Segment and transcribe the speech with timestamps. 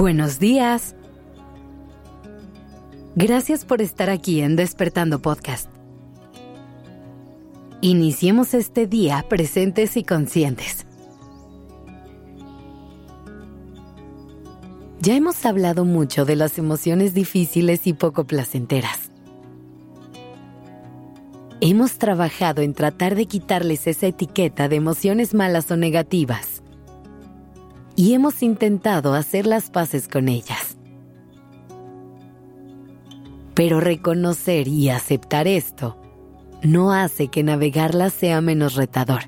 [0.00, 0.94] Buenos días.
[3.16, 5.68] Gracias por estar aquí en Despertando Podcast.
[7.82, 10.86] Iniciemos este día presentes y conscientes.
[15.02, 19.10] Ya hemos hablado mucho de las emociones difíciles y poco placenteras.
[21.60, 26.49] Hemos trabajado en tratar de quitarles esa etiqueta de emociones malas o negativas
[28.00, 30.78] y hemos intentado hacer las paces con ellas.
[33.52, 35.98] Pero reconocer y aceptar esto
[36.62, 39.24] no hace que navegarlas sea menos retador.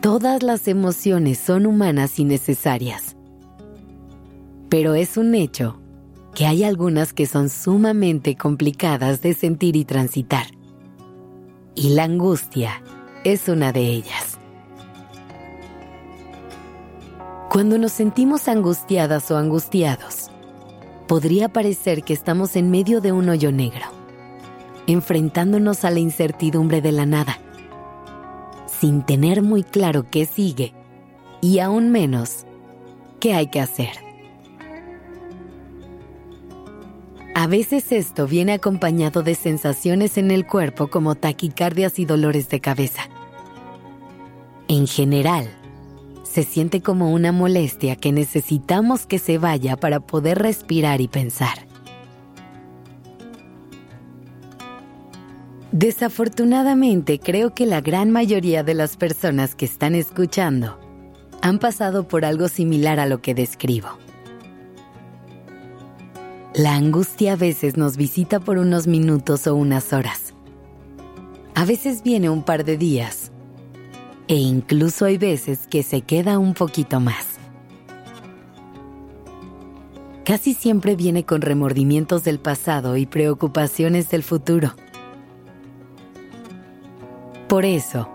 [0.00, 3.14] Todas las emociones son humanas y necesarias.
[4.68, 5.80] Pero es un hecho
[6.34, 10.46] que hay algunas que son sumamente complicadas de sentir y transitar.
[11.76, 12.82] Y la angustia
[13.22, 14.31] es una de ellas.
[17.52, 20.30] Cuando nos sentimos angustiadas o angustiados,
[21.06, 23.84] podría parecer que estamos en medio de un hoyo negro,
[24.86, 27.38] enfrentándonos a la incertidumbre de la nada,
[28.64, 30.72] sin tener muy claro qué sigue
[31.42, 32.46] y aún menos
[33.20, 33.90] qué hay que hacer.
[37.34, 42.60] A veces esto viene acompañado de sensaciones en el cuerpo como taquicardias y dolores de
[42.60, 43.02] cabeza.
[44.68, 45.50] En general,
[46.32, 51.66] se siente como una molestia que necesitamos que se vaya para poder respirar y pensar.
[55.72, 60.78] Desafortunadamente creo que la gran mayoría de las personas que están escuchando
[61.42, 63.88] han pasado por algo similar a lo que describo.
[66.54, 70.32] La angustia a veces nos visita por unos minutos o unas horas.
[71.54, 73.21] A veces viene un par de días
[74.32, 77.38] e incluso hay veces que se queda un poquito más.
[80.24, 84.72] Casi siempre viene con remordimientos del pasado y preocupaciones del futuro.
[87.46, 88.08] Por eso,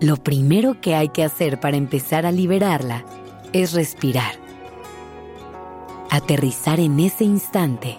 [0.00, 3.04] lo primero que hay que hacer para empezar a liberarla
[3.52, 4.34] es respirar,
[6.08, 7.98] aterrizar en ese instante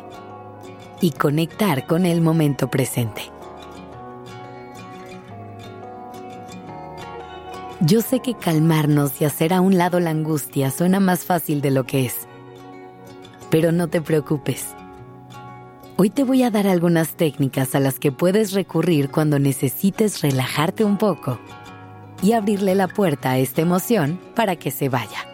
[1.02, 3.33] y conectar con el momento presente.
[7.86, 11.70] Yo sé que calmarnos y hacer a un lado la angustia suena más fácil de
[11.70, 12.30] lo que es.
[13.50, 14.68] Pero no te preocupes.
[15.98, 20.86] Hoy te voy a dar algunas técnicas a las que puedes recurrir cuando necesites relajarte
[20.86, 21.40] un poco
[22.22, 25.28] y abrirle la puerta a esta emoción para que se vaya.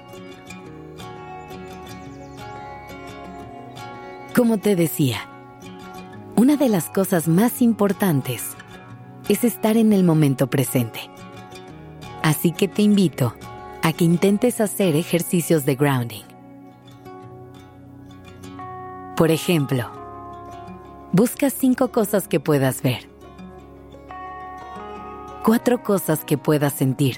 [4.36, 5.20] Como te decía,
[6.36, 8.42] una de las cosas más importantes
[9.28, 11.09] es estar en el momento presente.
[12.29, 13.34] Así que te invito
[13.81, 16.25] a que intentes hacer ejercicios de grounding.
[19.17, 19.90] Por ejemplo,
[21.12, 23.09] busca cinco cosas que puedas ver,
[25.44, 27.18] cuatro cosas que puedas sentir,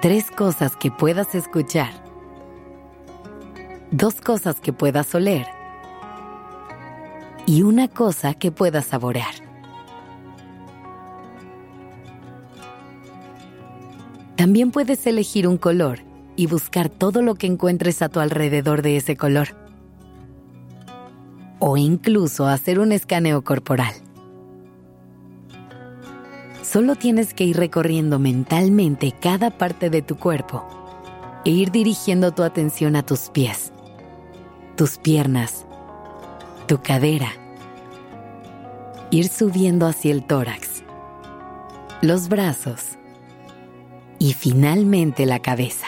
[0.00, 1.92] tres cosas que puedas escuchar,
[3.90, 5.46] dos cosas que puedas oler
[7.44, 9.47] y una cosa que puedas saborear.
[14.48, 15.98] También puedes elegir un color
[16.34, 19.48] y buscar todo lo que encuentres a tu alrededor de ese color.
[21.58, 23.92] O incluso hacer un escaneo corporal.
[26.62, 30.66] Solo tienes que ir recorriendo mentalmente cada parte de tu cuerpo
[31.44, 33.70] e ir dirigiendo tu atención a tus pies,
[34.76, 35.66] tus piernas,
[36.66, 37.32] tu cadera.
[39.10, 40.84] Ir subiendo hacia el tórax,
[42.00, 42.97] los brazos
[44.18, 45.86] y finalmente la cabeza.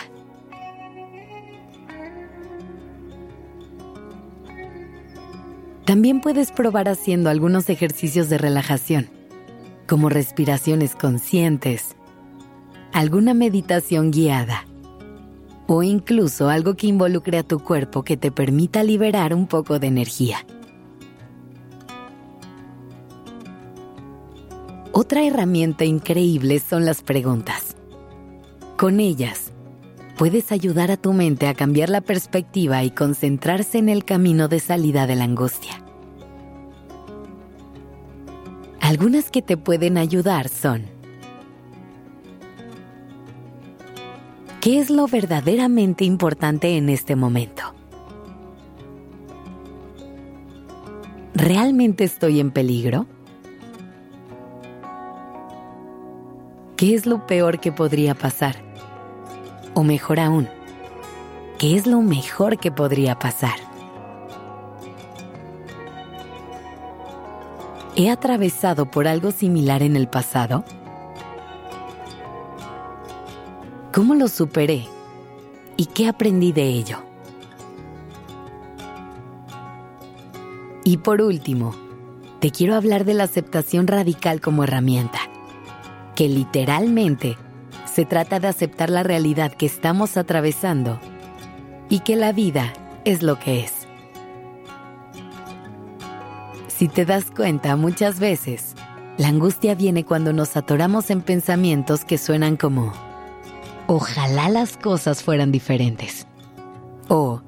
[5.84, 9.08] También puedes probar haciendo algunos ejercicios de relajación,
[9.88, 11.96] como respiraciones conscientes,
[12.92, 14.66] alguna meditación guiada
[15.66, 19.86] o incluso algo que involucre a tu cuerpo que te permita liberar un poco de
[19.88, 20.44] energía.
[24.92, 27.76] Otra herramienta increíble son las preguntas.
[28.80, 29.52] Con ellas,
[30.16, 34.58] puedes ayudar a tu mente a cambiar la perspectiva y concentrarse en el camino de
[34.58, 35.84] salida de la angustia.
[38.80, 40.86] Algunas que te pueden ayudar son
[44.62, 47.74] ¿Qué es lo verdaderamente importante en este momento?
[51.34, 53.04] ¿Realmente estoy en peligro?
[56.78, 58.69] ¿Qué es lo peor que podría pasar?
[59.74, 60.48] O mejor aún,
[61.58, 63.54] ¿qué es lo mejor que podría pasar?
[67.96, 70.64] ¿He atravesado por algo similar en el pasado?
[73.92, 74.86] ¿Cómo lo superé?
[75.76, 76.98] ¿Y qué aprendí de ello?
[80.84, 81.74] Y por último,
[82.40, 85.18] te quiero hablar de la aceptación radical como herramienta,
[86.14, 87.36] que literalmente
[87.92, 91.00] se trata de aceptar la realidad que estamos atravesando
[91.88, 92.72] y que la vida
[93.04, 93.72] es lo que es.
[96.68, 98.74] Si te das cuenta, muchas veces,
[99.18, 102.92] la angustia viene cuando nos atoramos en pensamientos que suenan como
[103.86, 106.28] Ojalá las cosas fueran diferentes.
[107.08, 107.42] O,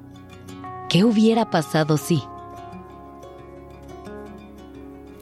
[0.89, 2.21] ¿qué hubiera pasado si?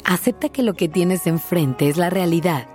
[0.04, 2.66] Acepta que lo que tienes enfrente es la realidad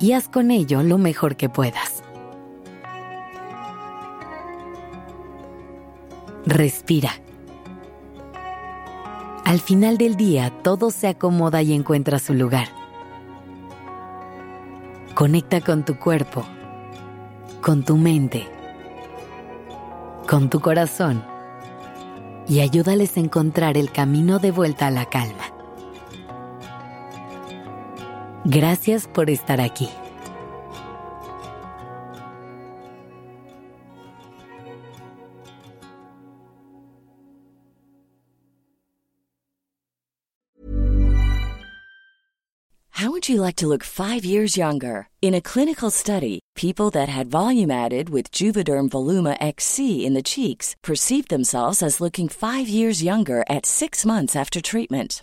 [0.00, 2.02] y haz con ello lo mejor que puedas.
[6.46, 7.10] Respira.
[9.44, 12.68] Al final del día todo se acomoda y encuentra su lugar.
[15.14, 16.44] Conecta con tu cuerpo
[17.60, 18.48] con tu mente,
[20.26, 21.22] con tu corazón
[22.48, 25.49] y ayúdales a encontrar el camino de vuelta a la calma.
[28.44, 29.88] Gracias por estar aquí.
[43.00, 45.08] How would you like to look five years younger?
[45.22, 50.22] In a clinical study, people that had volume added with Juvederm Voluma XC in the
[50.22, 55.22] cheeks perceived themselves as looking five years younger at six months after treatment.